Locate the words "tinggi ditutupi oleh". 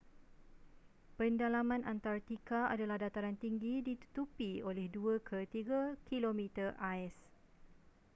3.43-4.85